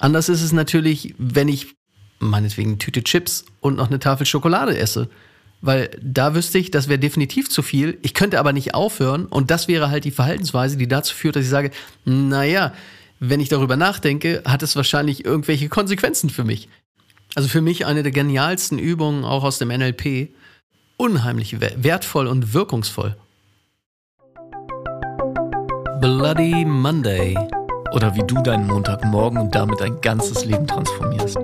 [0.00, 1.76] Anders ist es natürlich, wenn ich
[2.18, 5.08] meinetwegen eine Tüte Chips und noch eine Tafel Schokolade esse.
[5.62, 7.98] Weil da wüsste ich, das wäre definitiv zu viel.
[8.02, 9.26] Ich könnte aber nicht aufhören.
[9.26, 11.70] Und das wäre halt die Verhaltensweise, die dazu führt, dass ich sage,
[12.06, 12.72] naja,
[13.18, 16.70] wenn ich darüber nachdenke, hat es wahrscheinlich irgendwelche Konsequenzen für mich.
[17.34, 20.30] Also für mich eine der genialsten Übungen auch aus dem NLP.
[20.96, 23.16] Unheimlich wertvoll und wirkungsvoll.
[26.00, 27.36] Bloody Monday.
[27.92, 31.38] Oder wie du deinen Montagmorgen und damit dein ganzes Leben transformierst.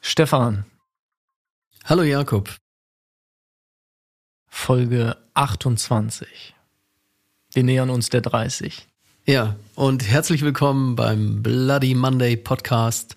[0.00, 0.64] Stefan.
[1.84, 2.54] Hallo Jakob.
[4.46, 6.54] Folge 28.
[7.52, 8.86] Wir nähern uns der 30.
[9.26, 13.16] Ja, und herzlich willkommen beim Bloody Monday Podcast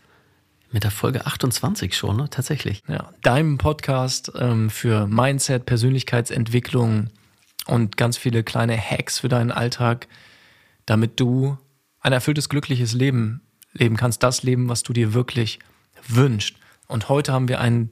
[0.71, 2.29] mit der Folge 28 schon, ne?
[2.29, 2.83] Tatsächlich.
[2.87, 7.09] Ja, deinem Podcast ähm, für Mindset, Persönlichkeitsentwicklung
[7.65, 10.07] und ganz viele kleine Hacks für deinen Alltag,
[10.85, 11.57] damit du
[12.01, 13.41] ein erfülltes, glückliches Leben
[13.73, 15.59] leben kannst, das Leben, was du dir wirklich
[16.07, 16.55] wünschst.
[16.87, 17.91] Und heute haben wir ein,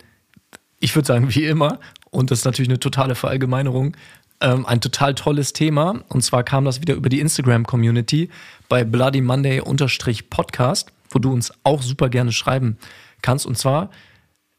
[0.79, 1.79] ich würde sagen, wie immer,
[2.09, 3.95] und das ist natürlich eine totale Verallgemeinerung,
[4.41, 6.03] ähm, ein total tolles Thema.
[6.09, 8.29] Und zwar kam das wieder über die Instagram-Community
[8.69, 12.77] bei Bloody Monday-Podcast, wo du uns auch super gerne schreiben
[13.21, 13.45] kannst.
[13.45, 13.89] Und zwar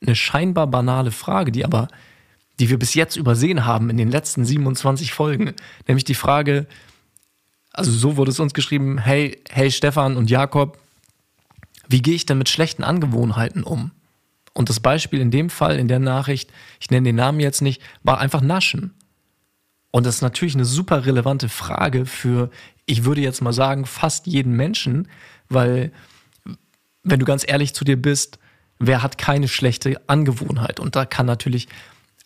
[0.01, 1.89] eine scheinbar banale Frage, die aber,
[2.59, 5.55] die wir bis jetzt übersehen haben in den letzten 27 Folgen,
[5.87, 6.67] nämlich die Frage,
[7.73, 10.79] also so wurde es uns geschrieben, hey, hey Stefan und Jakob,
[11.89, 13.93] wie gehe ich denn mit schlechten Angewohnheiten um?
[14.55, 17.81] Und das Beispiel in dem Fall, in der Nachricht, ich nenne den Namen jetzt nicht,
[18.03, 18.93] war einfach Naschen.
[19.91, 22.51] Und das ist natürlich eine super relevante Frage für,
[22.85, 25.09] ich würde jetzt mal sagen, fast jeden Menschen,
[25.49, 25.93] weil,
[27.03, 28.39] wenn du ganz ehrlich zu dir bist,
[28.79, 30.81] wer hat keine schlechte Angewohnheit?
[30.81, 31.69] Und da kann natürlich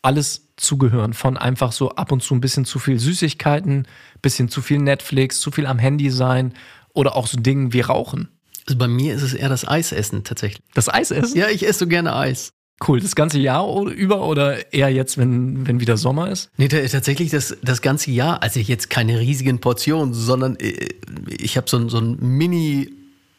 [0.03, 3.87] alles zugehören, von einfach so ab und zu ein bisschen zu viel Süßigkeiten,
[4.21, 6.55] bisschen zu viel Netflix, zu viel am Handy sein
[6.93, 8.29] oder auch so Dingen wie Rauchen.
[8.67, 10.63] Also bei mir ist es eher das Eisessen tatsächlich.
[10.75, 11.37] Das Eisessen?
[11.37, 12.53] Ja, ich esse so gerne Eis.
[12.87, 13.01] Cool.
[13.01, 16.51] Das ganze Jahr über oder eher jetzt, wenn, wenn wieder Sommer ist?
[16.57, 18.43] Nee, tatsächlich das, das ganze Jahr.
[18.43, 20.89] Also jetzt keine riesigen Portionen, sondern äh,
[21.29, 22.91] ich habe so ein, so ein Mini,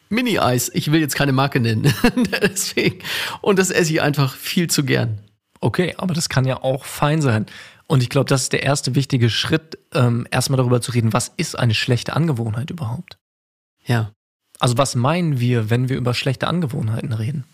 [0.08, 0.70] Mini-Eis.
[0.74, 1.92] Ich will jetzt keine Marke nennen.
[2.42, 3.00] Deswegen.
[3.40, 5.20] Und das esse ich einfach viel zu gern.
[5.60, 7.46] Okay, aber das kann ja auch fein sein.
[7.86, 11.32] Und ich glaube, das ist der erste wichtige Schritt, ähm, erstmal darüber zu reden, was
[11.36, 13.18] ist eine schlechte Angewohnheit überhaupt?
[13.84, 14.12] Ja.
[14.58, 17.44] Also was meinen wir, wenn wir über schlechte Angewohnheiten reden?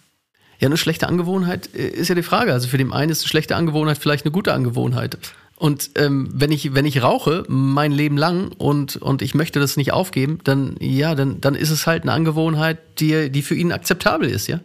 [0.60, 2.52] Ja, eine schlechte Angewohnheit äh, ist ja die Frage.
[2.52, 5.18] Also für den einen ist eine schlechte Angewohnheit vielleicht eine gute Angewohnheit.
[5.60, 9.76] Und ähm, wenn ich wenn ich rauche mein Leben lang und und ich möchte das
[9.76, 13.70] nicht aufgeben, dann ja, dann dann ist es halt eine Angewohnheit, die die für ihn
[13.70, 14.60] akzeptabel ist, ja.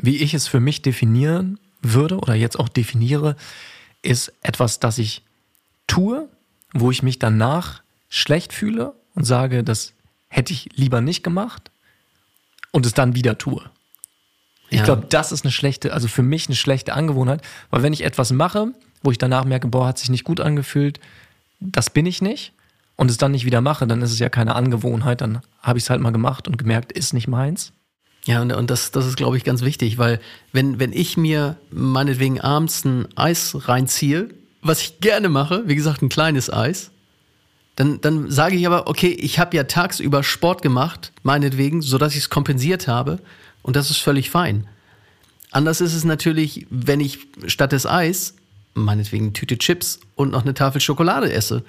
[0.00, 3.34] Wie ich es für mich definieren würde oder jetzt auch definiere,
[4.02, 5.24] ist etwas, das ich
[5.88, 6.28] tue,
[6.72, 9.94] wo ich mich danach schlecht fühle und sage, das
[10.28, 11.72] hätte ich lieber nicht gemacht
[12.70, 13.68] und es dann wieder tue.
[14.70, 14.84] Ich ja.
[14.84, 18.30] glaube, das ist eine schlechte, also für mich eine schlechte Angewohnheit, weil wenn ich etwas
[18.30, 18.72] mache,
[19.06, 21.00] wo ich danach merke, boah, hat sich nicht gut angefühlt,
[21.60, 22.52] das bin ich nicht
[22.96, 25.84] und es dann nicht wieder mache, dann ist es ja keine Angewohnheit, dann habe ich
[25.84, 27.72] es halt mal gemacht und gemerkt, ist nicht meins.
[28.24, 30.20] Ja, und, und das, das ist, glaube ich, ganz wichtig, weil
[30.52, 34.28] wenn, wenn ich mir meinetwegen abends ein Eis reinziehe,
[34.60, 36.90] was ich gerne mache, wie gesagt, ein kleines Eis,
[37.76, 42.20] dann, dann sage ich aber, okay, ich habe ja tagsüber Sport gemacht, meinetwegen, sodass ich
[42.20, 43.20] es kompensiert habe.
[43.62, 44.66] Und das ist völlig fein.
[45.52, 48.34] Anders ist es natürlich, wenn ich statt des Eis,
[48.76, 51.64] meinetwegen eine Tüte Chips und noch eine Tafel Schokolade esse.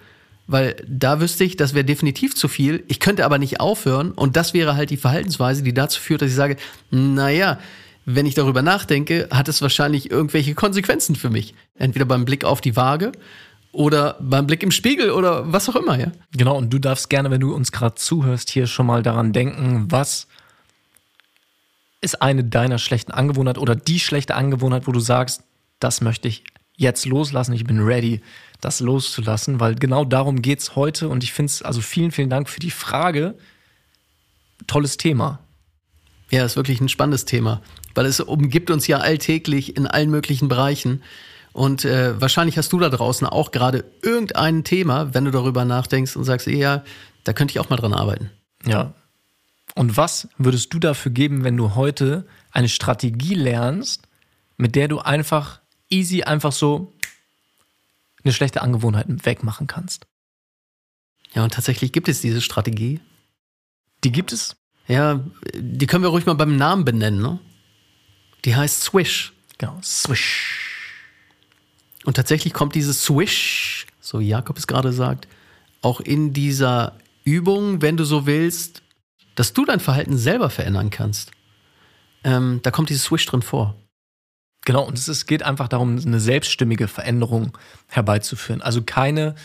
[0.46, 2.84] Weil da wüsste ich, das wäre definitiv zu viel.
[2.88, 4.12] Ich könnte aber nicht aufhören.
[4.12, 6.56] Und das wäre halt die Verhaltensweise, die dazu führt, dass ich sage,
[6.90, 7.60] naja,
[8.06, 11.54] wenn ich darüber nachdenke, hat es wahrscheinlich irgendwelche Konsequenzen für mich.
[11.76, 13.12] Entweder beim Blick auf die Waage
[13.74, 16.12] oder beim Blick im Spiegel oder was auch immer, ja.
[16.32, 19.88] Genau, und du darfst gerne, wenn du uns gerade zuhörst, hier schon mal daran denken,
[19.90, 20.28] was
[22.00, 25.44] ist eine deiner schlechten Angewohnheiten oder die schlechte Angewohnheit, wo du sagst,
[25.80, 26.44] das möchte ich
[26.78, 28.22] jetzt loslassen, ich bin ready,
[28.62, 32.30] das loszulassen, weil genau darum geht es heute und ich finde es, also vielen, vielen
[32.30, 33.36] Dank für die Frage.
[34.68, 35.40] Tolles Thema.
[36.30, 37.62] Ja, ist wirklich ein spannendes Thema,
[37.96, 41.04] weil es umgibt uns ja alltäglich in allen möglichen Bereichen.
[41.54, 46.16] Und äh, wahrscheinlich hast du da draußen auch gerade irgendein Thema, wenn du darüber nachdenkst
[46.16, 46.84] und sagst, ja,
[47.24, 48.30] da könnte ich auch mal dran arbeiten.
[48.66, 48.94] Ja.
[49.74, 54.04] Und was würdest du dafür geben, wenn du heute eine Strategie lernst,
[54.58, 56.94] mit der du einfach easy einfach so
[58.24, 60.08] eine schlechte Angewohnheit wegmachen kannst?
[61.34, 63.00] Ja, und tatsächlich gibt es diese Strategie.
[64.04, 64.56] Die gibt es?
[64.88, 67.40] Ja, die können wir ruhig mal beim Namen benennen, ne?
[68.46, 69.34] Die heißt Swish.
[69.58, 70.94] Genau, Swish.
[72.06, 75.28] Und tatsächlich kommt dieses Swish so wie Jakob es gerade sagt,
[75.82, 78.82] auch in dieser Übung, wenn du so willst,
[79.36, 81.32] dass du dein Verhalten selber verändern kannst.
[82.24, 83.76] Ähm, da kommt dieses Swish drin vor.
[84.68, 88.62] Genau, und es geht einfach darum, eine selbststimmige Veränderung herbeizuführen.
[88.62, 89.36] Also keine,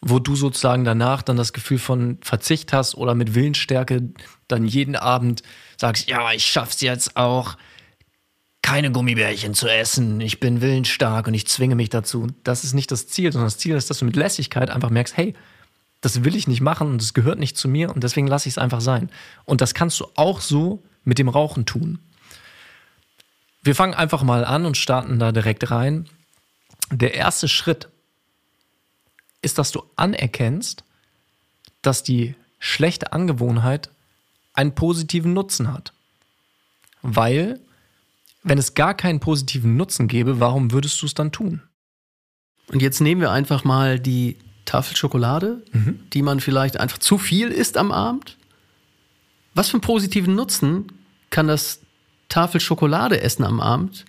[0.00, 4.10] wo du sozusagen danach dann das Gefühl von Verzicht hast oder mit Willensstärke
[4.46, 5.42] dann jeden Abend
[5.80, 7.56] sagst, ja, ich schaff's jetzt auch,
[8.62, 10.20] keine Gummibärchen zu essen.
[10.20, 12.28] Ich bin willensstark und ich zwinge mich dazu.
[12.44, 15.16] Das ist nicht das Ziel, sondern das Ziel ist, dass du mit Lässigkeit einfach merkst,
[15.16, 15.34] hey,
[16.02, 18.54] das will ich nicht machen und es gehört nicht zu mir und deswegen lasse ich
[18.54, 19.10] es einfach sein.
[19.44, 21.98] Und das kannst du auch so mit dem Rauchen tun.
[23.62, 26.08] Wir fangen einfach mal an und starten da direkt rein.
[26.90, 27.88] Der erste Schritt
[29.40, 30.84] ist, dass du anerkennst,
[31.80, 33.90] dass die schlechte Angewohnheit
[34.52, 35.92] einen positiven Nutzen hat.
[37.02, 37.60] Weil,
[38.42, 41.62] wenn es gar keinen positiven Nutzen gäbe, warum würdest du es dann tun?
[42.68, 46.00] Und jetzt nehmen wir einfach mal die Tafel Schokolade, mhm.
[46.12, 48.36] die man vielleicht einfach zu viel isst am Abend.
[49.54, 50.86] Was für einen positiven Nutzen
[51.30, 51.81] kann das
[52.32, 54.04] Tafel Schokolade essen am Abend?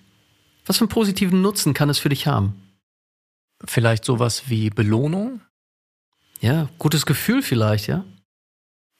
[0.66, 2.54] Was für einen positiven Nutzen kann es für dich haben?
[3.64, 5.40] Vielleicht sowas wie Belohnung?
[6.40, 8.04] Ja, gutes Gefühl vielleicht, ja?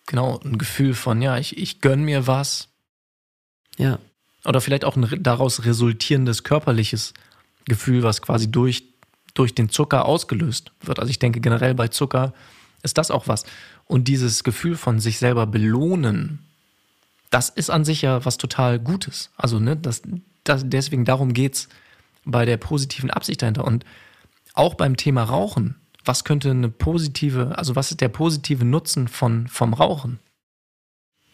[0.07, 2.69] Genau, ein Gefühl von, ja, ich, ich gönn mir was.
[3.79, 3.99] Ja.
[4.45, 7.15] Oder vielleicht auch ein daraus resultierendes körperliches
[7.65, 8.95] Gefühl, was quasi durch
[9.35, 11.01] durch den Zucker ausgelöst wird.
[11.01, 12.33] Also ich denke generell bei Zucker
[12.83, 13.45] ist das auch was.
[13.87, 16.39] Und dieses Gefühl von sich selber belohnen,
[17.35, 19.31] das ist an sich ja was total Gutes.
[19.37, 20.03] Also ne, das,
[20.45, 21.69] das, deswegen darum geht es
[22.25, 23.65] bei der positiven Absicht dahinter.
[23.65, 23.85] Und
[24.53, 29.49] auch beim Thema Rauchen, was könnte eine positive, also was ist der positive Nutzen von,
[29.49, 30.21] vom Rauchen?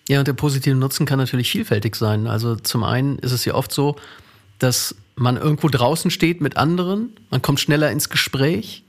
[0.09, 2.27] Ja, und der positive Nutzen kann natürlich vielfältig sein.
[2.27, 3.97] Also zum einen ist es ja oft so,
[4.59, 8.85] dass man irgendwo draußen steht mit anderen, man kommt schneller ins Gespräch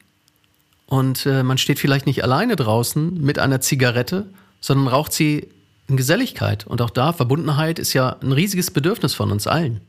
[0.86, 4.28] und äh, man steht vielleicht nicht alleine draußen mit einer Zigarette,
[4.62, 5.50] sondern raucht sie
[5.92, 6.66] in Geselligkeit.
[6.66, 9.82] Und auch da, Verbundenheit ist ja ein riesiges Bedürfnis von uns allen.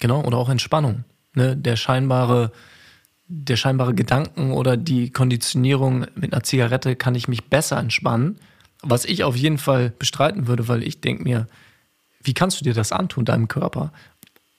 [0.00, 1.04] Genau, oder auch Entspannung.
[1.34, 1.56] Ne?
[1.56, 2.52] Der scheinbare,
[3.28, 8.38] der scheinbare Gedanken oder die Konditionierung mit einer Zigarette kann ich mich besser entspannen.
[8.82, 11.46] Was ich auf jeden Fall bestreiten würde, weil ich denke mir,
[12.22, 13.92] wie kannst du dir das antun, deinem Körper?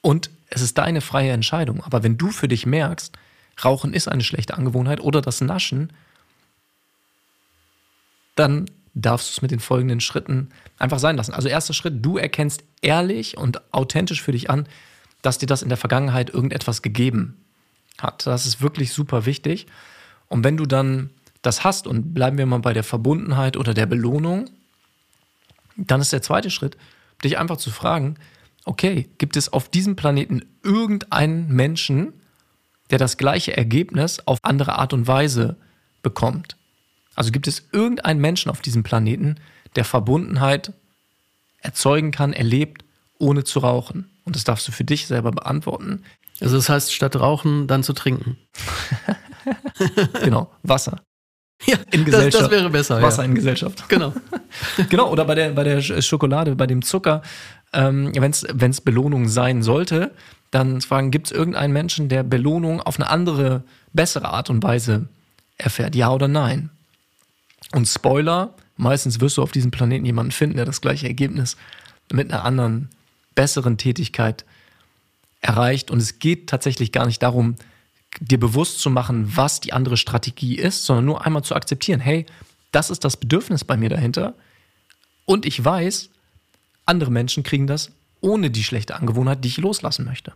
[0.00, 1.82] Und es ist deine freie Entscheidung.
[1.82, 3.12] Aber wenn du für dich merkst,
[3.64, 5.92] Rauchen ist eine schlechte Angewohnheit oder das Naschen,
[8.36, 11.32] dann darfst du es mit den folgenden Schritten einfach sein lassen.
[11.32, 14.68] Also erster Schritt, du erkennst ehrlich und authentisch für dich an,
[15.22, 17.36] dass dir das in der Vergangenheit irgendetwas gegeben
[17.98, 18.26] hat.
[18.26, 19.66] Das ist wirklich super wichtig.
[20.28, 21.10] Und wenn du dann
[21.42, 24.50] das hast und bleiben wir mal bei der Verbundenheit oder der Belohnung,
[25.76, 26.76] dann ist der zweite Schritt,
[27.24, 28.16] dich einfach zu fragen,
[28.64, 32.12] okay, gibt es auf diesem Planeten irgendeinen Menschen,
[32.90, 35.56] der das gleiche Ergebnis auf andere Art und Weise
[36.02, 36.56] bekommt?
[37.14, 39.36] Also gibt es irgendeinen Menschen auf diesem Planeten,
[39.76, 40.72] der Verbundenheit
[41.58, 42.84] erzeugen kann, erlebt,
[43.18, 44.10] ohne zu rauchen?
[44.24, 46.04] Und das darfst du für dich selber beantworten.
[46.40, 48.36] Also das heißt, statt rauchen, dann zu trinken.
[50.22, 51.02] genau, Wasser.
[51.66, 52.34] Ja, in Gesellschaft.
[52.34, 53.00] Das, das wäre besser.
[53.00, 53.28] Wasser ja.
[53.28, 53.88] in Gesellschaft.
[53.88, 54.12] Genau.
[54.88, 57.22] genau, oder bei der, bei der Schokolade, bei dem Zucker,
[57.72, 60.12] ähm, wenn es Belohnung sein sollte,
[60.50, 63.62] dann fragen, gibt es irgendeinen Menschen, der Belohnung auf eine andere,
[63.92, 65.08] bessere Art und Weise
[65.56, 65.94] erfährt?
[65.94, 66.70] Ja oder nein?
[67.72, 71.56] Und Spoiler, meistens wirst du auf diesem Planeten jemanden finden, der das gleiche Ergebnis
[72.12, 72.90] mit einer anderen,
[73.34, 74.44] besseren Tätigkeit
[75.40, 75.90] erreicht.
[75.90, 77.56] Und es geht tatsächlich gar nicht darum,
[78.20, 82.26] dir bewusst zu machen, was die andere Strategie ist, sondern nur einmal zu akzeptieren, hey,
[82.70, 84.34] das ist das Bedürfnis bei mir dahinter.
[85.24, 86.10] Und ich weiß,
[86.84, 90.32] andere Menschen kriegen das ohne die schlechte Angewohnheit, die ich loslassen möchte.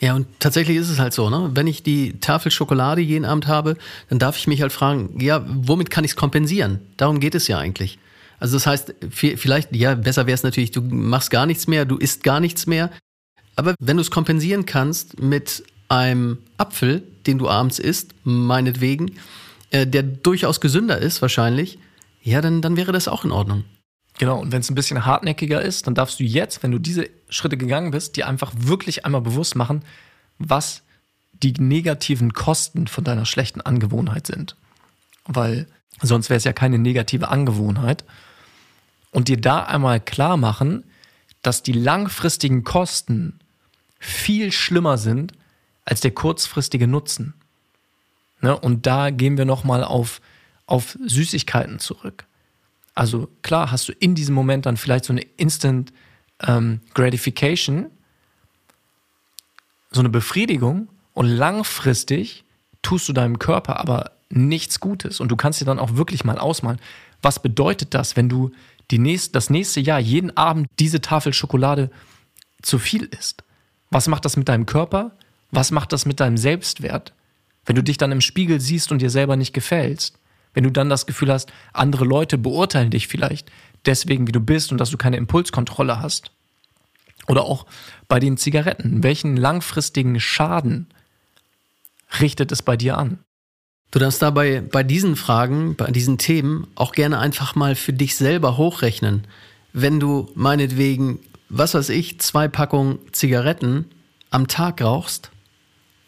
[0.00, 1.50] Ja, und tatsächlich ist es halt so, ne?
[1.54, 3.76] Wenn ich die Tafel Schokolade jeden Abend habe,
[4.10, 6.80] dann darf ich mich halt fragen, ja, womit kann ich es kompensieren?
[6.96, 7.98] Darum geht es ja eigentlich.
[8.38, 11.96] Also das heißt, vielleicht, ja, besser wäre es natürlich, du machst gar nichts mehr, du
[11.96, 12.90] isst gar nichts mehr.
[13.54, 19.12] Aber wenn du es kompensieren kannst mit einem Apfel, den du abends isst, meinetwegen,
[19.70, 21.78] äh, der durchaus gesünder ist wahrscheinlich,
[22.22, 23.64] ja, dann, dann wäre das auch in Ordnung.
[24.18, 27.10] Genau, und wenn es ein bisschen hartnäckiger ist, dann darfst du jetzt, wenn du diese
[27.28, 29.84] Schritte gegangen bist, dir einfach wirklich einmal bewusst machen,
[30.38, 30.82] was
[31.42, 34.56] die negativen Kosten von deiner schlechten Angewohnheit sind.
[35.26, 35.66] Weil
[36.00, 38.04] sonst wäre es ja keine negative Angewohnheit.
[39.10, 40.84] Und dir da einmal klar machen,
[41.42, 43.38] dass die langfristigen Kosten
[43.98, 45.32] viel schlimmer sind
[45.84, 47.34] als der kurzfristige Nutzen.
[48.40, 48.58] Ne?
[48.58, 50.20] Und da gehen wir nochmal auf,
[50.66, 52.24] auf Süßigkeiten zurück.
[52.96, 55.92] Also klar hast du in diesem Moment dann vielleicht so eine Instant
[56.42, 57.90] ähm, Gratification,
[59.92, 62.44] so eine Befriedigung und langfristig
[62.82, 65.20] tust du deinem Körper aber nichts Gutes.
[65.20, 66.80] Und du kannst dir dann auch wirklich mal ausmalen,
[67.22, 68.50] was bedeutet das, wenn du
[68.90, 71.90] die nächst, das nächste Jahr jeden Abend diese Tafel Schokolade
[72.62, 73.44] zu viel isst?
[73.90, 75.12] Was macht das mit deinem Körper?
[75.50, 77.12] Was macht das mit deinem Selbstwert?
[77.66, 80.18] Wenn du dich dann im Spiegel siehst und dir selber nicht gefällst,
[80.56, 83.52] wenn du dann das Gefühl hast, andere Leute beurteilen dich vielleicht
[83.84, 86.30] deswegen, wie du bist und dass du keine Impulskontrolle hast.
[87.28, 87.66] Oder auch
[88.08, 89.02] bei den Zigaretten.
[89.02, 90.86] Welchen langfristigen Schaden
[92.20, 93.18] richtet es bei dir an?
[93.90, 98.16] Du darfst dabei bei diesen Fragen, bei diesen Themen auch gerne einfach mal für dich
[98.16, 99.26] selber hochrechnen.
[99.74, 101.18] Wenn du meinetwegen,
[101.50, 103.84] was weiß ich, zwei Packungen Zigaretten
[104.30, 105.30] am Tag rauchst,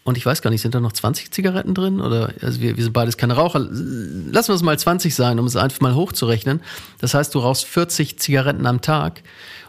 [0.09, 2.01] und ich weiß gar nicht, sind da noch 20 Zigaretten drin?
[2.01, 3.59] Oder also wir, wir sind beides keine Raucher.
[3.61, 6.63] Lassen wir es mal 20 sein, um es einfach mal hochzurechnen.
[6.99, 9.23] Das heißt, du rauchst 40 Zigaretten am Tag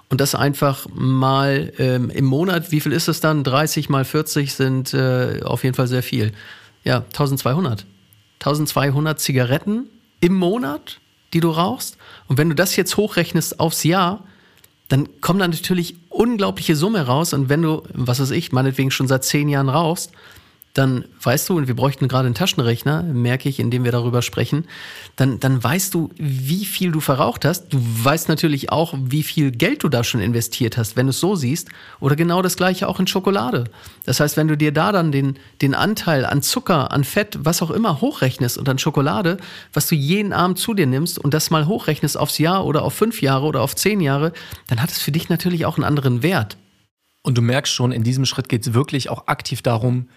[0.07, 3.43] und das einfach mal ähm, im Monat, wie viel ist es dann?
[3.43, 6.31] 30 mal 40 sind äh, auf jeden Fall sehr viel.
[6.85, 7.85] Ja, 1200.
[8.39, 9.89] 1200 Zigaretten
[10.21, 11.01] im Monat,
[11.33, 11.97] die du rauchst.
[12.29, 14.23] Und wenn du das jetzt hochrechnest aufs Jahr,
[14.89, 17.33] dann kommt da natürlich unglaubliche Summe raus.
[17.33, 20.11] Und wenn du, was weiß ich, meinetwegen schon seit zehn Jahren rauchst,
[20.73, 24.65] dann weißt du, und wir bräuchten gerade einen Taschenrechner, merke ich, indem wir darüber sprechen,
[25.15, 27.73] dann, dann weißt du, wie viel du verraucht hast.
[27.73, 31.19] Du weißt natürlich auch, wie viel Geld du da schon investiert hast, wenn du es
[31.19, 31.69] so siehst.
[31.99, 33.65] Oder genau das gleiche auch in Schokolade.
[34.05, 37.63] Das heißt, wenn du dir da dann den, den Anteil an Zucker, an Fett, was
[37.63, 39.37] auch immer hochrechnest und an Schokolade,
[39.73, 42.93] was du jeden Abend zu dir nimmst und das mal hochrechnest aufs Jahr oder auf
[42.93, 44.33] fünf Jahre oder auf zehn Jahre,
[44.67, 46.57] dann hat es für dich natürlich auch einen anderen Wert.
[47.21, 50.07] Und du merkst schon, in diesem Schritt geht es wirklich auch aktiv darum,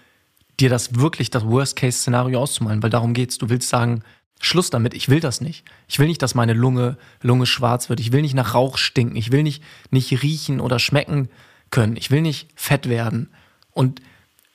[0.63, 3.37] dir das wirklich das Worst-Case-Szenario auszumalen, weil darum geht's.
[3.37, 4.03] Du willst sagen,
[4.39, 5.65] Schluss damit, ich will das nicht.
[5.87, 7.99] Ich will nicht, dass meine Lunge, Lunge schwarz wird.
[7.99, 9.15] Ich will nicht nach Rauch stinken.
[9.15, 11.29] Ich will nicht, nicht riechen oder schmecken
[11.69, 11.97] können.
[11.97, 13.29] Ich will nicht fett werden.
[13.71, 14.01] Und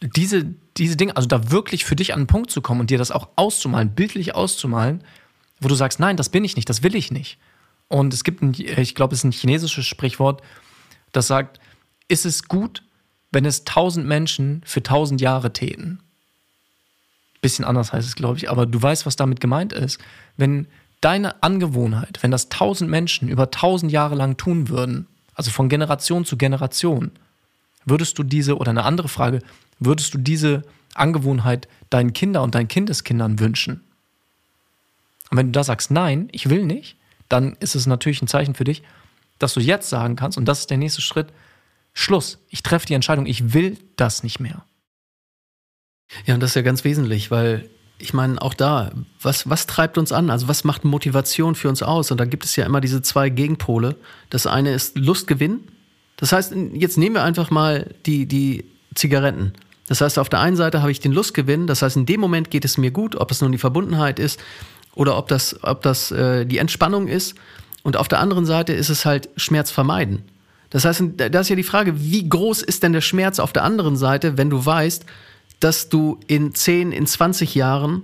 [0.00, 0.46] diese,
[0.76, 3.10] diese Dinge, also da wirklich für dich an den Punkt zu kommen und dir das
[3.10, 5.04] auch auszumalen, bildlich auszumalen,
[5.60, 7.38] wo du sagst, nein, das bin ich nicht, das will ich nicht.
[7.88, 10.42] Und es gibt ein, ich glaube, es ist ein chinesisches Sprichwort,
[11.12, 11.58] das sagt,
[12.06, 12.82] ist es gut,
[13.30, 16.00] wenn es tausend Menschen für tausend Jahre täten.
[17.40, 20.00] Bisschen anders heißt es, glaube ich, aber du weißt, was damit gemeint ist.
[20.36, 20.66] Wenn
[21.00, 26.24] deine Angewohnheit, wenn das tausend Menschen über tausend Jahre lang tun würden, also von Generation
[26.24, 27.12] zu Generation,
[27.84, 29.40] würdest du diese, oder eine andere Frage,
[29.78, 33.82] würdest du diese Angewohnheit deinen Kindern und deinen Kindeskindern wünschen?
[35.30, 36.96] Und wenn du da sagst, nein, ich will nicht,
[37.28, 38.82] dann ist es natürlich ein Zeichen für dich,
[39.38, 41.28] dass du jetzt sagen kannst, und das ist der nächste Schritt,
[41.98, 42.38] Schluss.
[42.48, 44.64] Ich treffe die Entscheidung, ich will das nicht mehr.
[46.26, 49.98] Ja, und das ist ja ganz wesentlich, weil ich meine, auch da, was, was treibt
[49.98, 50.30] uns an?
[50.30, 52.12] Also was macht Motivation für uns aus?
[52.12, 53.96] Und da gibt es ja immer diese zwei Gegenpole.
[54.30, 55.64] Das eine ist Lustgewinn.
[56.16, 58.64] Das heißt, jetzt nehmen wir einfach mal die, die
[58.94, 59.52] Zigaretten.
[59.88, 62.52] Das heißt, auf der einen Seite habe ich den Lustgewinn, das heißt, in dem Moment
[62.52, 64.38] geht es mir gut, ob es nun die Verbundenheit ist
[64.94, 67.34] oder ob das, ob das äh, die Entspannung ist.
[67.82, 70.22] Und auf der anderen Seite ist es halt Schmerz vermeiden.
[70.70, 73.64] Das heißt, da ist ja die Frage, wie groß ist denn der Schmerz auf der
[73.64, 75.04] anderen Seite, wenn du weißt,
[75.60, 78.02] dass du in 10, in 20 Jahren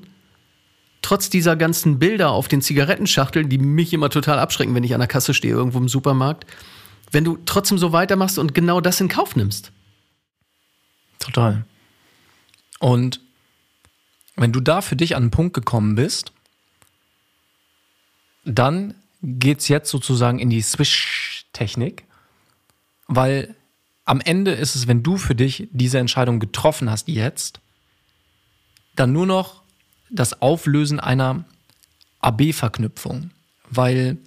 [1.03, 5.01] trotz dieser ganzen Bilder auf den Zigarettenschachteln, die mich immer total abschrecken, wenn ich an
[5.01, 6.47] der Kasse stehe irgendwo im Supermarkt,
[7.13, 9.71] wenn du trotzdem so weitermachst und genau das in Kauf nimmst.
[11.19, 11.65] Total.
[12.81, 13.21] Und
[14.37, 16.33] wenn du da für dich an einen Punkt gekommen bist,
[18.45, 22.05] dann geht es jetzt sozusagen in die Swish-Technik.
[23.07, 23.55] Weil
[24.05, 27.61] am Ende ist es, wenn du für dich diese Entscheidung getroffen hast jetzt,
[28.97, 29.63] dann nur noch
[30.11, 31.45] das Auflösen einer
[32.21, 33.31] AB-Verknüpfung.
[33.71, 34.19] Weil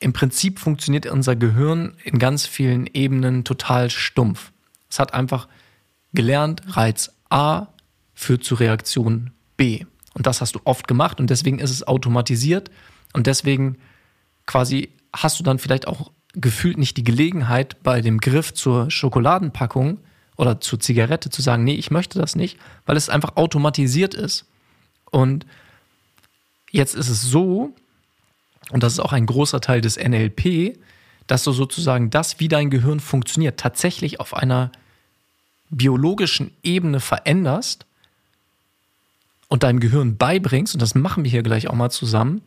[0.00, 4.52] im Prinzip funktioniert unser Gehirn in ganz vielen Ebenen total stumpf.
[4.90, 5.48] Es hat einfach
[6.12, 7.68] gelernt, Reiz A
[8.14, 9.84] führt zu Reaktion B.
[10.14, 12.70] Und das hast du oft gemacht und deswegen ist es automatisiert
[13.12, 13.78] und deswegen
[14.46, 19.98] quasi hast du dann vielleicht auch gefühlt nicht die Gelegenheit, bei dem Griff zur Schokoladenpackung
[20.36, 24.46] oder zur Zigarette zu sagen, nee, ich möchte das nicht, weil es einfach automatisiert ist.
[25.10, 25.46] Und
[26.70, 27.74] jetzt ist es so,
[28.70, 30.76] und das ist auch ein großer Teil des NLP,
[31.26, 34.72] dass du sozusagen das, wie dein Gehirn funktioniert, tatsächlich auf einer
[35.70, 37.86] biologischen Ebene veränderst
[39.48, 42.42] und deinem Gehirn beibringst, und das machen wir hier gleich auch mal zusammen,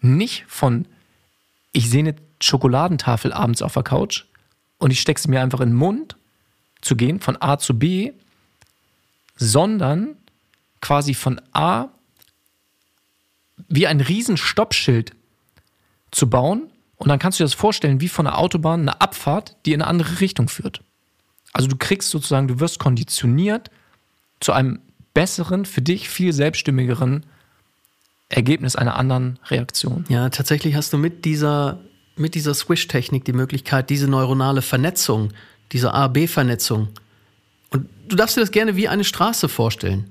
[0.00, 0.86] nicht von,
[1.72, 4.24] ich sehe eine Schokoladentafel abends auf der Couch
[4.78, 6.16] und ich stecke sie mir einfach in den Mund
[6.80, 8.12] zu gehen, von A zu B,
[9.36, 10.16] sondern
[10.80, 11.88] quasi von A
[13.68, 15.12] wie ein riesen Stoppschild
[16.10, 16.68] zu bauen.
[16.96, 19.82] Und dann kannst du dir das vorstellen, wie von der Autobahn eine Abfahrt, die in
[19.82, 20.82] eine andere Richtung führt.
[21.52, 23.70] Also du kriegst sozusagen, du wirst konditioniert
[24.40, 24.80] zu einem
[25.14, 27.26] besseren, für dich viel selbststimmigeren
[28.28, 30.04] Ergebnis einer anderen Reaktion.
[30.08, 31.80] Ja, tatsächlich hast du mit dieser,
[32.16, 35.32] mit dieser Swish-Technik die Möglichkeit, diese neuronale Vernetzung,
[35.72, 36.88] diese A-B-Vernetzung,
[37.72, 40.10] und du darfst dir das gerne wie eine Straße vorstellen,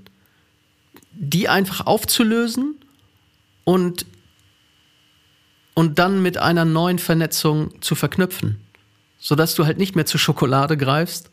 [1.14, 2.76] die einfach aufzulösen
[3.64, 4.06] und,
[5.76, 8.60] und dann mit einer neuen Vernetzung zu verknüpfen,
[9.20, 11.30] sodass du halt nicht mehr zur Schokolade greifst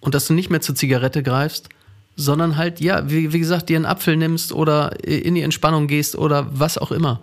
[0.00, 1.68] und dass du nicht mehr zur Zigarette greifst,
[2.14, 6.14] sondern halt, ja, wie, wie gesagt, dir einen Apfel nimmst oder in die Entspannung gehst
[6.14, 7.20] oder was auch immer.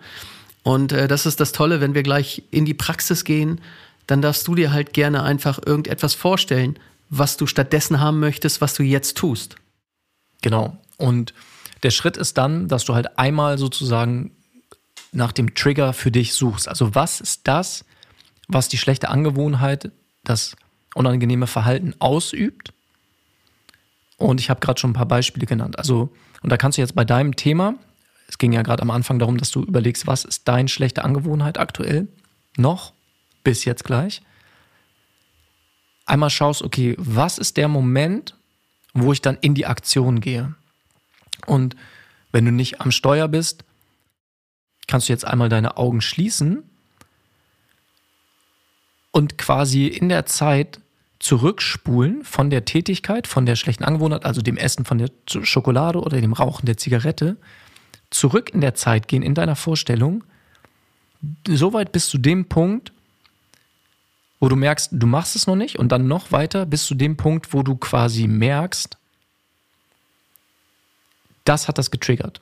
[0.65, 3.61] Und äh, das ist das Tolle, wenn wir gleich in die Praxis gehen,
[4.07, 6.77] dann darfst du dir halt gerne einfach irgendetwas vorstellen,
[7.09, 9.55] was du stattdessen haben möchtest, was du jetzt tust.
[10.41, 10.75] Genau.
[10.97, 11.35] Und
[11.83, 14.31] der Schritt ist dann, dass du halt einmal sozusagen
[15.11, 16.67] nach dem Trigger für dich suchst.
[16.67, 17.85] Also was ist das,
[18.47, 19.91] was die schlechte Angewohnheit,
[20.23, 20.55] das
[20.95, 22.73] unangenehme Verhalten ausübt
[24.17, 25.77] und ich habe gerade schon ein paar Beispiele genannt.
[25.77, 26.09] Also,
[26.41, 27.75] und da kannst du jetzt bei deinem Thema,
[28.27, 31.57] es ging ja gerade am Anfang darum, dass du überlegst, was ist deine schlechte Angewohnheit
[31.57, 32.07] aktuell
[32.57, 32.93] noch,
[33.43, 34.21] bis jetzt gleich.
[36.05, 38.35] Einmal schaust, okay, was ist der Moment,
[38.93, 40.53] wo ich dann in die Aktion gehe?
[41.45, 41.75] Und
[42.31, 43.63] wenn du nicht am Steuer bist,
[44.87, 46.63] kannst du jetzt einmal deine Augen schließen
[49.11, 50.79] und quasi in der Zeit
[51.19, 56.21] zurückspulen von der Tätigkeit, von der schlechten Angewohnheit, also dem Essen von der Schokolade oder
[56.21, 57.37] dem Rauchen der Zigarette,
[58.15, 60.23] zurück in der Zeit gehen, in deiner Vorstellung,
[61.47, 62.91] soweit bis zu dem Punkt,
[64.39, 67.17] wo du merkst, du machst es noch nicht und dann noch weiter bis zu dem
[67.17, 68.97] Punkt, wo du quasi merkst,
[71.45, 72.41] das hat das getriggert.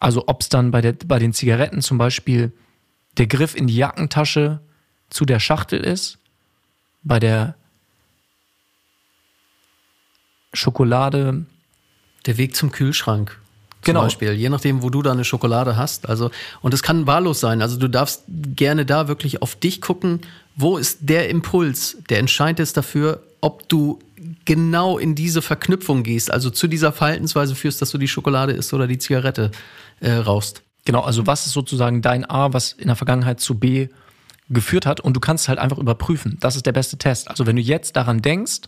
[0.00, 2.52] Also ob es dann bei, der, bei den Zigaretten zum Beispiel
[3.16, 4.60] der Griff in die Jackentasche
[5.10, 6.18] zu der Schachtel ist,
[7.02, 7.56] bei der
[10.52, 11.46] Schokolade.
[12.26, 13.40] Der Weg zum Kühlschrank.
[13.82, 14.02] Genau.
[14.02, 16.08] Beispiel, je nachdem, wo du da eine Schokolade hast.
[16.08, 16.30] Also,
[16.60, 17.62] und es kann wahllos sein.
[17.62, 20.20] Also du darfst gerne da wirklich auf dich gucken,
[20.56, 24.00] wo ist der Impuls, der entscheidend ist dafür, ob du
[24.44, 28.74] genau in diese Verknüpfung gehst, also zu dieser Verhaltensweise führst, dass du die Schokolade isst
[28.74, 29.52] oder die Zigarette
[30.00, 30.62] äh, rauchst.
[30.84, 33.88] Genau, also was ist sozusagen dein A, was in der Vergangenheit zu B
[34.48, 36.38] geführt hat und du kannst es halt einfach überprüfen.
[36.40, 37.28] Das ist der beste Test.
[37.28, 38.62] Also wenn du jetzt daran denkst,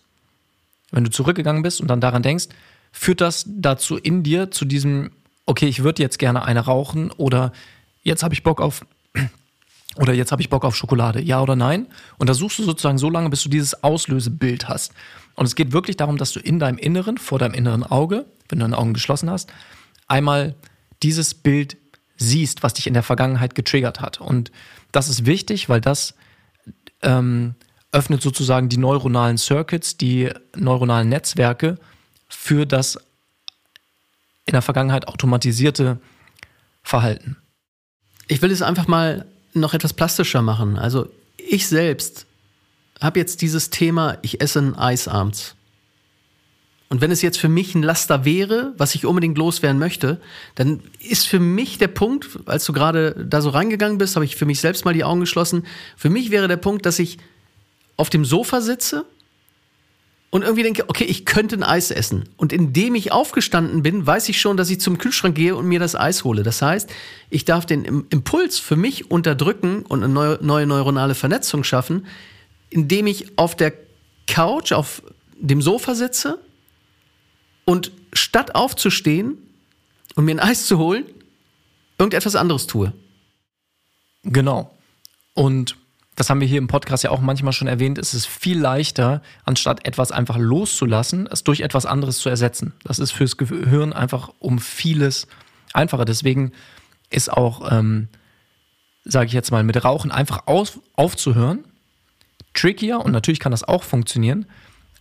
[0.93, 2.49] wenn du zurückgegangen bist und dann daran denkst,
[2.93, 5.11] führt das dazu in dir zu diesem,
[5.47, 7.53] okay, ich würde jetzt gerne eine rauchen oder
[8.03, 8.85] jetzt habe ich Bock auf
[9.97, 11.87] oder jetzt habe ich Bock auf Schokolade, ja oder nein?
[12.19, 14.93] Und da suchst du sozusagen so lange, bis du dieses Auslösebild hast.
[15.35, 18.59] Und es geht wirklich darum, dass du in deinem Inneren, vor deinem inneren Auge, wenn
[18.59, 19.53] du deine Augen geschlossen hast,
[20.07, 20.55] einmal
[21.03, 21.77] dieses Bild
[22.17, 24.21] siehst, was dich in der Vergangenheit getriggert hat.
[24.21, 24.53] Und
[24.93, 26.15] das ist wichtig, weil das
[27.03, 27.55] ähm,
[27.93, 31.79] öffnet sozusagen die neuronalen Circuits, die neuronalen Netzwerke
[32.31, 32.99] für das
[34.47, 36.01] in der Vergangenheit automatisierte
[36.83, 37.37] Verhalten.
[38.27, 40.79] Ich will es einfach mal noch etwas plastischer machen.
[40.79, 42.27] Also ich selbst
[43.01, 45.57] habe jetzt dieses Thema, ich esse ein Eis abends.
[46.89, 50.21] Und wenn es jetzt für mich ein Laster wäre, was ich unbedingt loswerden möchte,
[50.57, 54.35] dann ist für mich der Punkt, als du gerade da so reingegangen bist, habe ich
[54.35, 55.65] für mich selbst mal die Augen geschlossen.
[55.97, 57.19] Für mich wäre der Punkt, dass ich
[57.97, 59.07] auf dem Sofa sitze
[60.31, 62.29] und irgendwie denke, okay, ich könnte ein Eis essen.
[62.37, 65.81] Und indem ich aufgestanden bin, weiß ich schon, dass ich zum Kühlschrank gehe und mir
[65.81, 66.45] das Eis hole.
[66.45, 66.89] Das heißt,
[67.31, 72.07] ich darf den Im- Impuls für mich unterdrücken und eine neue, neue neuronale Vernetzung schaffen,
[72.71, 73.73] indem ich auf der
[74.29, 75.03] Couch, auf
[75.37, 76.39] dem Sofa sitze
[77.65, 79.37] und statt aufzustehen
[80.15, 81.07] und mir ein Eis zu holen,
[81.99, 82.93] irgendetwas anderes tue.
[84.23, 84.77] Genau.
[85.35, 85.77] Und
[86.17, 89.23] das haben wir hier im Podcast ja auch manchmal schon erwähnt, es ist viel leichter,
[89.45, 92.75] anstatt etwas einfach loszulassen, es durch etwas anderes zu ersetzen.
[92.85, 95.27] Das ist fürs Gehirn einfach um vieles
[95.73, 96.05] einfacher.
[96.05, 96.53] Deswegen
[97.11, 98.09] ist auch, ähm,
[99.05, 101.65] sage ich jetzt mal, mit Rauchen einfach auf, aufzuhören,
[102.55, 104.47] trickier und natürlich kann das auch funktionieren,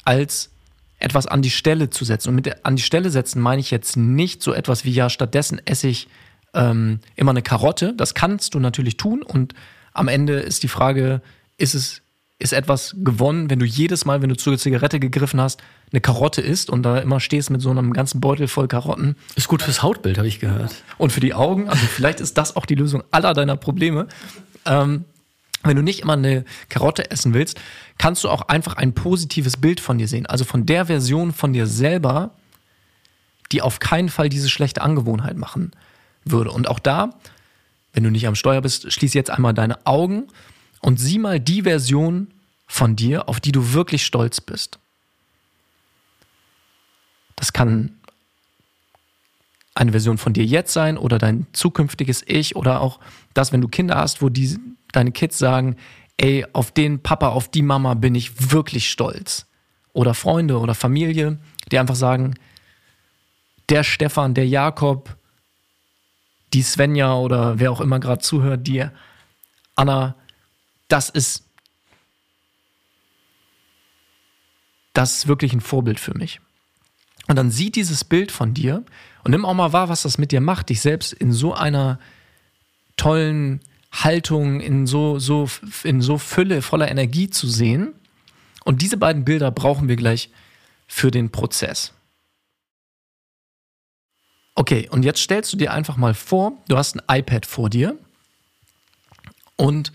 [0.05, 0.51] als
[0.99, 2.29] etwas an die Stelle zu setzen.
[2.29, 5.61] Und mit an die Stelle setzen meine ich jetzt nicht so etwas wie, ja, stattdessen
[5.65, 6.07] esse ich
[6.53, 7.93] ähm, immer eine Karotte.
[7.95, 9.53] Das kannst du natürlich tun und
[9.99, 11.21] am Ende ist die Frage,
[11.57, 12.01] ist es
[12.41, 16.39] ist etwas gewonnen, wenn du jedes Mal, wenn du zur Zigarette gegriffen hast, eine Karotte
[16.41, 19.83] isst und da immer stehst mit so einem ganzen Beutel voll Karotten Ist gut fürs
[19.83, 20.73] Hautbild, habe ich gehört.
[20.97, 21.67] und für die Augen.
[21.67, 24.07] Also vielleicht ist das auch die Lösung aller deiner Probleme.
[24.65, 25.03] Ähm,
[25.63, 27.59] wenn du nicht immer eine Karotte essen willst,
[27.97, 30.25] kannst du auch einfach ein positives Bild von dir sehen.
[30.25, 32.31] Also von der Version von dir selber,
[33.51, 35.71] die auf keinen Fall diese schlechte Angewohnheit machen
[36.23, 36.51] würde.
[36.51, 37.09] Und auch da,
[37.99, 40.27] wenn du nicht am Steuer bist, schließ jetzt einmal deine Augen
[40.79, 42.29] und sieh mal die Version
[42.65, 44.79] von dir, auf die du wirklich stolz bist.
[47.35, 47.91] Das kann
[49.75, 53.01] eine Version von dir jetzt sein oder dein zukünftiges Ich oder auch
[53.33, 54.57] das, wenn du Kinder hast, wo die,
[54.93, 55.75] deine Kids sagen,
[56.15, 59.45] ey, auf den Papa, auf die Mama bin ich wirklich stolz.
[59.91, 61.37] Oder Freunde oder Familie,
[61.69, 62.35] die einfach sagen,
[63.67, 65.17] der Stefan, der Jakob,
[66.53, 68.85] die Svenja oder wer auch immer gerade zuhört, die
[69.75, 70.15] Anna,
[70.87, 71.45] das ist,
[74.93, 76.41] das ist wirklich ein Vorbild für mich.
[77.27, 78.83] Und dann sieht dieses Bild von dir
[79.23, 81.99] und nimm auch mal wahr, was das mit dir macht, dich selbst in so einer
[82.97, 85.47] tollen Haltung, in so, so,
[85.83, 87.93] in so Fülle, voller Energie zu sehen.
[88.65, 90.31] Und diese beiden Bilder brauchen wir gleich
[90.87, 91.93] für den Prozess.
[94.59, 97.97] Okay, und jetzt stellst du dir einfach mal vor, du hast ein iPad vor dir
[99.55, 99.93] und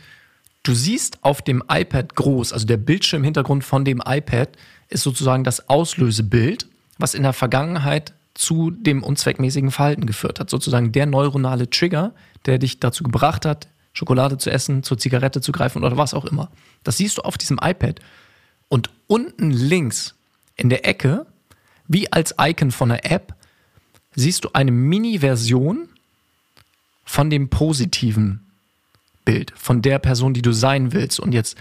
[0.62, 4.48] du siehst auf dem iPad groß, also der Bildschirmhintergrund von dem iPad
[4.88, 10.48] ist sozusagen das Auslösebild, was in der Vergangenheit zu dem unzweckmäßigen Verhalten geführt hat.
[10.48, 12.14] Sozusagen der neuronale Trigger,
[12.46, 16.24] der dich dazu gebracht hat, Schokolade zu essen, zur Zigarette zu greifen oder was auch
[16.24, 16.50] immer.
[16.84, 18.00] Das siehst du auf diesem iPad.
[18.70, 20.14] Und unten links
[20.56, 21.26] in der Ecke,
[21.86, 23.34] wie als Icon von einer App,
[24.14, 25.88] siehst du eine Mini-Version
[27.04, 28.44] von dem positiven
[29.24, 31.20] Bild, von der Person, die du sein willst.
[31.20, 31.56] Und jetzt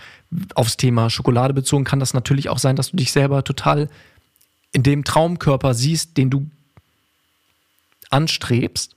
[0.56, 3.90] aufs Thema Schokolade bezogen kann das natürlich auch sein, dass du dich selber total
[4.72, 6.50] in dem Traumkörper siehst, den du
[8.10, 8.96] anstrebst.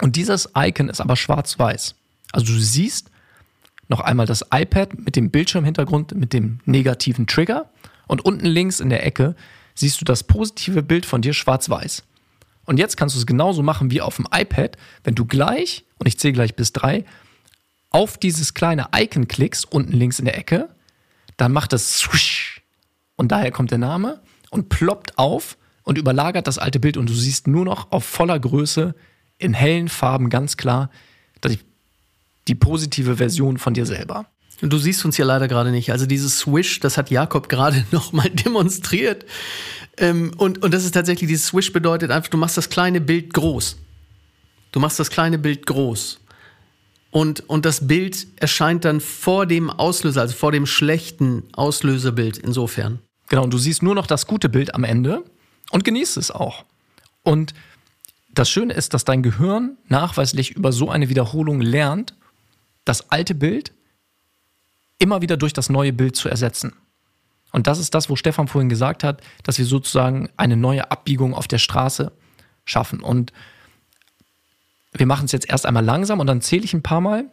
[0.00, 1.94] Und dieses Icon ist aber schwarz-weiß.
[2.32, 3.10] Also du siehst
[3.88, 7.68] noch einmal das iPad mit dem Bildschirmhintergrund, mit dem negativen Trigger.
[8.06, 9.34] Und unten links in der Ecke
[9.74, 12.02] siehst du das positive Bild von dir schwarz-weiß.
[12.64, 16.06] Und jetzt kannst du es genauso machen wie auf dem iPad, wenn du gleich, und
[16.06, 17.04] ich zähle gleich bis drei,
[17.90, 20.68] auf dieses kleine Icon klickst, unten links in der Ecke,
[21.36, 22.62] dann macht es swish
[23.16, 26.96] und daher kommt der Name und ploppt auf und überlagert das alte Bild.
[26.96, 28.94] Und du siehst nur noch auf voller Größe
[29.38, 30.90] in hellen Farben ganz klar
[31.44, 31.58] die,
[32.48, 34.26] die positive Version von dir selber.
[34.60, 35.90] Du siehst uns ja leider gerade nicht.
[35.90, 39.24] Also dieses Swish, das hat Jakob gerade nochmal demonstriert.
[39.96, 43.34] Ähm, und, und das ist tatsächlich, dieses Swish bedeutet einfach, du machst das kleine Bild
[43.34, 43.76] groß.
[44.72, 46.20] Du machst das kleine Bild groß.
[47.10, 52.98] Und, und das Bild erscheint dann vor dem Auslöser, also vor dem schlechten Auslösebild insofern.
[53.28, 55.22] Genau, und du siehst nur noch das gute Bild am Ende
[55.70, 56.64] und genießt es auch.
[57.22, 57.54] Und
[58.32, 62.14] das Schöne ist, dass dein Gehirn nachweislich über so eine Wiederholung lernt,
[62.84, 63.72] das alte Bild
[65.04, 66.72] immer wieder durch das neue Bild zu ersetzen.
[67.52, 71.34] Und das ist das, wo Stefan vorhin gesagt hat, dass wir sozusagen eine neue Abbiegung
[71.34, 72.10] auf der Straße
[72.64, 73.00] schaffen.
[73.00, 73.32] Und
[74.94, 77.26] wir machen es jetzt erst einmal langsam und dann zähle ich ein paar Mal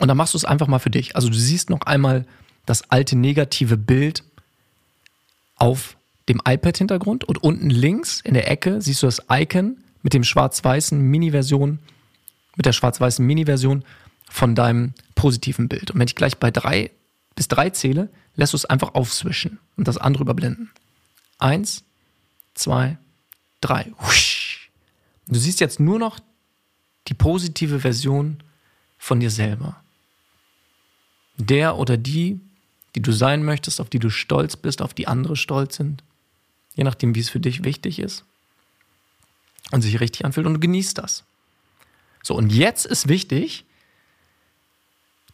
[0.00, 1.16] und dann machst du es einfach mal für dich.
[1.16, 2.24] Also du siehst noch einmal
[2.64, 4.24] das alte negative Bild
[5.56, 10.24] auf dem iPad-Hintergrund und unten links in der Ecke siehst du das Icon mit dem
[10.24, 11.78] schwarz-weißen Mini-Version,
[12.56, 13.84] mit der schwarz-weißen Mini-Version
[14.30, 15.90] von deinem positiven Bild.
[15.90, 16.90] Und wenn ich gleich bei drei
[17.34, 20.70] bis drei zähle, lässt du es einfach aufswischen und das andere überblenden.
[21.38, 21.84] Eins,
[22.54, 22.98] zwei,
[23.60, 23.92] drei.
[25.28, 26.18] Du siehst jetzt nur noch
[27.06, 28.42] die positive Version
[28.98, 29.80] von dir selber.
[31.36, 32.40] Der oder die,
[32.94, 36.02] die du sein möchtest, auf die du stolz bist, auf die andere stolz sind.
[36.74, 38.24] Je nachdem, wie es für dich wichtig ist.
[39.70, 41.24] Und sich richtig anfühlt und du genießt das.
[42.22, 43.64] So, und jetzt ist wichtig,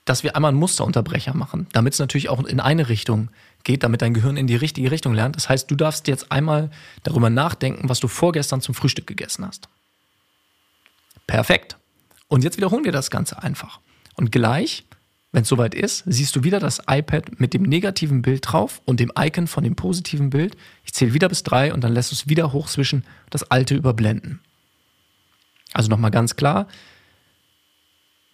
[0.05, 3.31] dass wir einmal einen Musterunterbrecher machen, damit es natürlich auch in eine Richtung
[3.65, 5.37] geht, damit dein Gehirn in die richtige Richtung lernt.
[5.37, 6.71] Das heißt, du darfst jetzt einmal
[7.03, 9.69] darüber nachdenken, was du vorgestern zum Frühstück gegessen hast.
[11.27, 11.79] Perfekt.
[12.29, 13.81] Und jetzt wiederholen wir das Ganze einfach.
[14.17, 14.85] Und gleich,
[15.33, 19.01] wenn es soweit ist, siehst du wieder das iPad mit dem negativen Bild drauf und
[19.01, 20.57] dem Icon von dem positiven Bild.
[20.85, 24.41] Ich zähle wieder bis drei und dann lässt du es wieder hochzwischen, das alte überblenden.
[25.73, 26.69] Also nochmal ganz klar,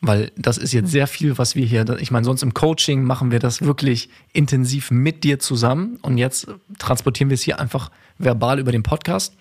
[0.01, 3.31] weil das ist jetzt sehr viel, was wir hier, ich meine, sonst im Coaching machen
[3.31, 8.59] wir das wirklich intensiv mit dir zusammen und jetzt transportieren wir es hier einfach verbal
[8.59, 9.35] über den Podcast.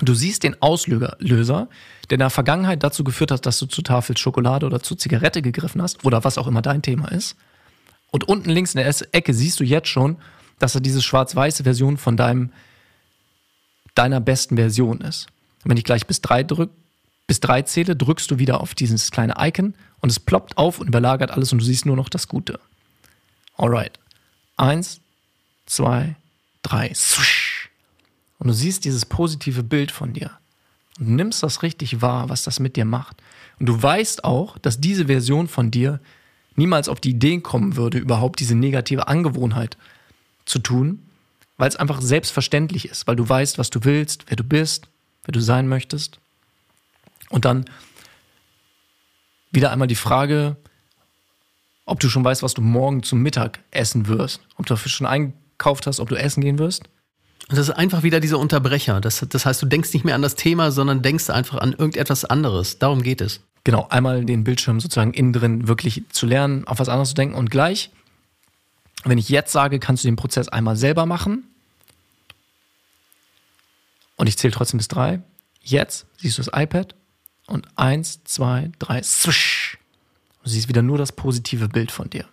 [0.00, 1.68] Du siehst den Auslöser,
[2.10, 5.42] der in der Vergangenheit dazu geführt hat, dass du zu Tafel Schokolade oder zu Zigarette
[5.42, 7.36] gegriffen hast oder was auch immer dein Thema ist.
[8.10, 10.16] Und unten links in der Ecke siehst du jetzt schon,
[10.58, 12.52] dass er diese schwarz-weiße Version von deinem,
[13.94, 15.26] deiner besten Version ist.
[15.64, 16.72] Und wenn ich gleich bis drei drücke,
[17.28, 20.88] bis drei zähle, drückst du wieder auf dieses kleine Icon und es ploppt auf und
[20.88, 22.58] überlagert alles und du siehst nur noch das Gute.
[23.56, 24.00] Alright.
[24.56, 25.00] Eins,
[25.66, 26.16] zwei,
[26.62, 26.92] drei.
[28.38, 30.30] Und du siehst dieses positive Bild von dir.
[30.98, 33.22] Und nimmst das richtig wahr, was das mit dir macht.
[33.60, 36.00] Und du weißt auch, dass diese Version von dir
[36.56, 39.76] niemals auf die Idee kommen würde, überhaupt diese negative Angewohnheit
[40.44, 41.02] zu tun,
[41.58, 44.88] weil es einfach selbstverständlich ist, weil du weißt, was du willst, wer du bist,
[45.24, 46.20] wer du sein möchtest.
[47.30, 47.64] Und dann
[49.50, 50.56] wieder einmal die Frage,
[51.84, 54.40] ob du schon weißt, was du morgen zum Mittag essen wirst.
[54.56, 56.84] Ob du dafür schon eingekauft hast, ob du essen gehen wirst.
[57.48, 59.00] Und das ist einfach wieder dieser Unterbrecher.
[59.00, 62.26] Das, das heißt, du denkst nicht mehr an das Thema, sondern denkst einfach an irgendetwas
[62.26, 62.78] anderes.
[62.78, 63.40] Darum geht es.
[63.64, 67.34] Genau, einmal den Bildschirm sozusagen innen drin wirklich zu lernen, auf was anderes zu denken.
[67.34, 67.90] Und gleich,
[69.04, 71.44] wenn ich jetzt sage, kannst du den Prozess einmal selber machen.
[74.16, 75.22] Und ich zähle trotzdem bis drei.
[75.62, 76.94] Jetzt siehst du das iPad
[77.48, 79.78] und eins, zwei, drei, swish.
[80.44, 82.26] Du siehst wieder nur das positive Bild von dir.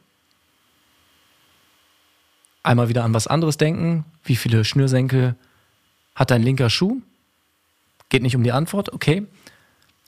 [2.63, 4.05] Einmal wieder an was anderes denken.
[4.23, 5.35] Wie viele Schnürsenkel
[6.15, 7.01] hat dein linker Schuh?
[8.09, 9.25] Geht nicht um die Antwort, okay.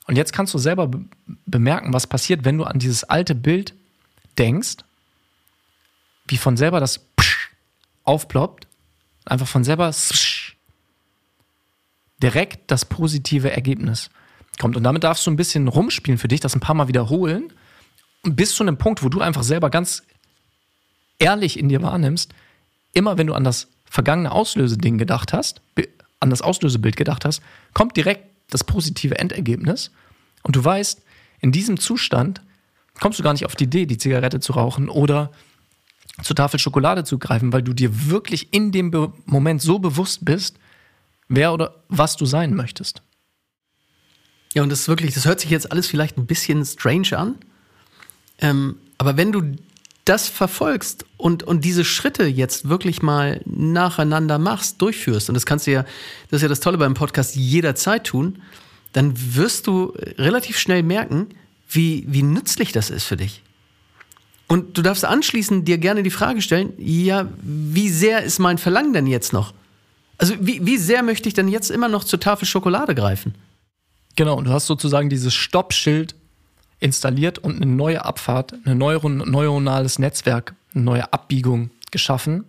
[0.08, 1.06] Und jetzt kannst du selber be
[1.46, 3.74] bemerken, was passiert, wenn du an dieses alte Bild
[4.38, 4.78] denkst,
[6.28, 7.06] wie von selber das
[8.04, 8.68] aufploppt,
[9.26, 9.94] einfach von selber
[12.22, 14.10] direkt das positive Ergebnis
[14.58, 14.76] kommt.
[14.76, 17.54] Und damit darfst du ein bisschen rumspielen für dich, das ein paar Mal wiederholen,
[18.24, 20.04] bis zu einem Punkt, wo du einfach selber ganz
[21.20, 22.34] ehrlich in dir wahrnimmst,
[22.94, 25.62] immer wenn du an das vergangene Auslöseding gedacht hast,
[26.20, 27.42] an das Auslösebild gedacht hast,
[27.74, 29.92] kommt direkt das positive Endergebnis.
[30.44, 31.02] Und du weißt,
[31.40, 32.42] in diesem Zustand
[33.00, 35.32] kommst du gar nicht auf die Idee, die Zigarette zu rauchen oder
[36.24, 40.58] zur Tafel Schokolade zu greifen, weil du dir wirklich in dem Moment so bewusst bist,
[41.28, 43.02] wer oder was du sein möchtest.
[44.58, 47.36] Ja, und das ist wirklich, das hört sich jetzt alles vielleicht ein bisschen strange an.
[48.40, 49.44] Ähm, aber wenn du
[50.04, 55.68] das verfolgst und, und diese Schritte jetzt wirklich mal nacheinander machst, durchführst, und das kannst
[55.68, 55.84] du ja,
[56.32, 58.42] das ist ja das Tolle beim Podcast, jederzeit tun,
[58.94, 61.28] dann wirst du relativ schnell merken,
[61.70, 63.44] wie, wie nützlich das ist für dich.
[64.48, 68.94] Und du darfst anschließend dir gerne die Frage stellen, ja, wie sehr ist mein Verlangen
[68.94, 69.54] denn jetzt noch?
[70.18, 73.36] Also wie, wie sehr möchte ich denn jetzt immer noch zur Tafel Schokolade greifen?
[74.18, 76.16] Genau, und du hast sozusagen dieses Stoppschild
[76.80, 82.44] installiert und eine neue Abfahrt, ein neuronales Netzwerk, eine neue Abbiegung geschaffen,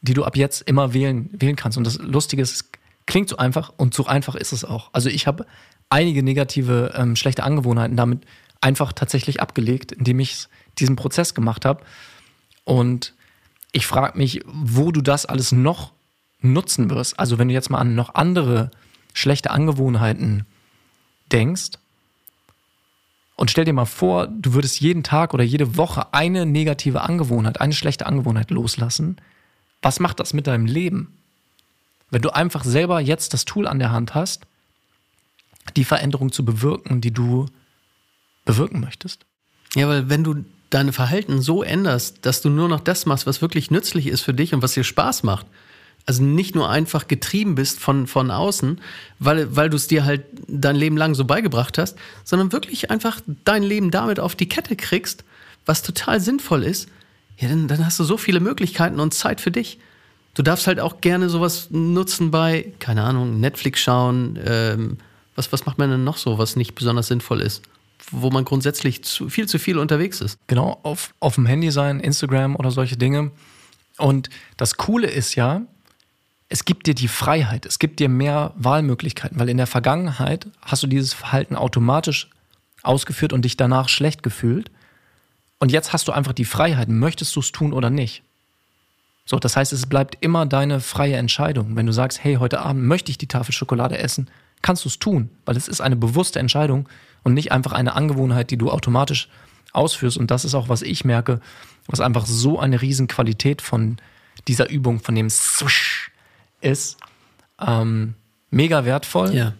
[0.00, 1.78] die du ab jetzt immer wählen, wählen kannst.
[1.78, 2.70] Und das Lustige ist, es
[3.06, 4.90] klingt so einfach und so einfach ist es auch.
[4.92, 5.46] Also ich habe
[5.90, 8.26] einige negative, ähm, schlechte Angewohnheiten damit
[8.60, 10.48] einfach tatsächlich abgelegt, indem ich
[10.80, 11.84] diesen Prozess gemacht habe.
[12.64, 13.14] Und
[13.70, 15.92] ich frage mich, wo du das alles noch
[16.40, 17.16] nutzen wirst.
[17.20, 18.72] Also wenn du jetzt mal an noch andere
[19.18, 20.46] schlechte Angewohnheiten
[21.32, 21.72] denkst,
[23.38, 27.60] und stell dir mal vor, du würdest jeden Tag oder jede Woche eine negative Angewohnheit,
[27.60, 29.16] eine schlechte Angewohnheit loslassen.
[29.80, 31.16] Was macht das mit deinem Leben?
[32.10, 34.48] Wenn du einfach selber jetzt das Tool an der Hand hast,
[35.76, 37.46] die Veränderung zu bewirken, die du
[38.44, 39.24] bewirken möchtest.
[39.76, 43.40] Ja, weil wenn du deine Verhalten so änderst, dass du nur noch das machst, was
[43.40, 45.46] wirklich nützlich ist für dich und was dir Spaß macht,
[46.08, 48.80] also nicht nur einfach getrieben bist von, von außen,
[49.18, 53.20] weil, weil du es dir halt dein Leben lang so beigebracht hast, sondern wirklich einfach
[53.44, 55.24] dein Leben damit auf die Kette kriegst,
[55.66, 56.88] was total sinnvoll ist,
[57.36, 59.78] ja, dann, dann hast du so viele Möglichkeiten und Zeit für dich.
[60.32, 64.38] Du darfst halt auch gerne sowas nutzen bei, keine Ahnung, Netflix schauen.
[64.42, 64.96] Ähm,
[65.36, 67.62] was, was macht man denn noch so, was nicht besonders sinnvoll ist?
[68.10, 70.38] Wo man grundsätzlich zu, viel zu viel unterwegs ist.
[70.46, 73.30] Genau, auf, auf dem Handy sein, Instagram oder solche Dinge.
[73.98, 75.66] Und das Coole ist ja,
[76.48, 80.82] es gibt dir die Freiheit, es gibt dir mehr Wahlmöglichkeiten, weil in der Vergangenheit hast
[80.82, 82.30] du dieses Verhalten automatisch
[82.82, 84.70] ausgeführt und dich danach schlecht gefühlt.
[85.58, 88.22] Und jetzt hast du einfach die Freiheit, möchtest du es tun oder nicht.
[89.26, 91.76] So, das heißt, es bleibt immer deine freie Entscheidung.
[91.76, 94.30] Wenn du sagst, hey, heute Abend möchte ich die Tafel Schokolade essen,
[94.62, 96.88] kannst du es tun, weil es ist eine bewusste Entscheidung
[97.24, 99.28] und nicht einfach eine Angewohnheit, die du automatisch
[99.72, 100.16] ausführst.
[100.16, 101.40] Und das ist auch, was ich merke,
[101.88, 103.98] was einfach so eine Riesenqualität von
[104.46, 106.10] dieser Übung, von dem Swish,
[106.60, 106.96] ist
[107.60, 108.14] ähm,
[108.50, 109.34] mega wertvoll.
[109.34, 109.54] Ja.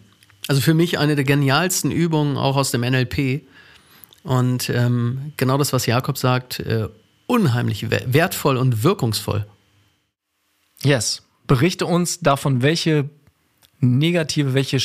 [0.47, 3.43] Also für mich eine der genialsten Übungen auch aus dem NLP.
[4.23, 6.87] Und ähm, genau das, was Jakob sagt, äh,
[7.27, 9.45] unheimlich wertvoll und wirkungsvoll.
[10.83, 11.23] Yes.
[11.45, 13.09] Berichte uns davon, welche
[13.79, 14.77] negative, welche